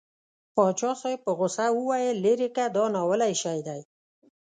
پاچا 0.55 0.91
صاحب 1.01 1.19
په 1.25 1.31
غوسه 1.37 1.65
وویل 1.77 2.17
لېرې 2.25 2.49
که 2.55 2.63
دا 2.75 2.83
ناولی 2.95 3.33
شی 3.41 3.59
دی. 3.67 3.81